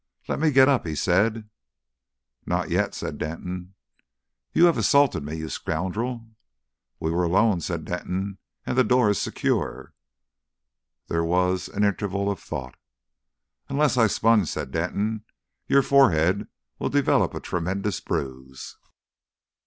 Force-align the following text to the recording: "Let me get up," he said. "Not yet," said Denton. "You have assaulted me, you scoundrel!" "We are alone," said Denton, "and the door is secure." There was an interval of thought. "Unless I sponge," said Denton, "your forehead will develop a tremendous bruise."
"Let 0.27 0.39
me 0.39 0.49
get 0.49 0.67
up," 0.67 0.87
he 0.87 0.95
said. 0.95 1.47
"Not 2.47 2.71
yet," 2.71 2.95
said 2.95 3.19
Denton. 3.19 3.75
"You 4.51 4.65
have 4.65 4.75
assaulted 4.79 5.21
me, 5.21 5.35
you 5.37 5.47
scoundrel!" 5.47 6.27
"We 6.99 7.11
are 7.13 7.21
alone," 7.21 7.61
said 7.61 7.85
Denton, 7.85 8.39
"and 8.65 8.75
the 8.75 8.83
door 8.83 9.11
is 9.11 9.21
secure." 9.21 9.93
There 11.07 11.23
was 11.23 11.67
an 11.67 11.83
interval 11.83 12.31
of 12.31 12.39
thought. 12.39 12.77
"Unless 13.69 13.95
I 13.95 14.07
sponge," 14.07 14.49
said 14.49 14.71
Denton, 14.71 15.23
"your 15.67 15.83
forehead 15.83 16.47
will 16.79 16.89
develop 16.89 17.35
a 17.35 17.39
tremendous 17.39 17.99
bruise." 17.99 18.77